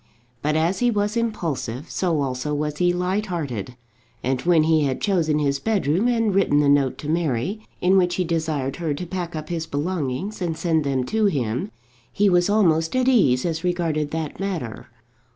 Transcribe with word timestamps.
But 0.41 0.55
as 0.55 0.79
he 0.79 0.89
was 0.89 1.15
impulsive, 1.15 1.91
so 1.91 2.21
also 2.23 2.55
was 2.55 2.77
he 2.79 2.91
light 2.91 3.27
hearted, 3.27 3.75
and 4.23 4.41
when 4.41 4.63
he 4.63 4.85
had 4.85 4.99
chosen 4.99 5.37
his 5.37 5.59
bedroom 5.59 6.07
and 6.07 6.33
written 6.33 6.59
the 6.59 6.67
note 6.67 6.97
to 6.97 7.07
Mary, 7.07 7.61
in 7.81 7.97
which 7.97 8.15
he 8.15 8.23
desired 8.23 8.77
her 8.77 8.95
to 8.95 9.05
pack 9.05 9.35
up 9.35 9.49
his 9.49 9.67
belongings 9.67 10.41
and 10.41 10.57
send 10.57 10.83
them 10.83 11.03
to 11.03 11.25
him, 11.25 11.69
he 12.11 12.29
was 12.31 12.49
almost 12.49 12.95
at 12.95 13.07
ease 13.07 13.45
as 13.45 13.63
regarded 13.63 14.09
that 14.09 14.39
matter. 14.39 14.87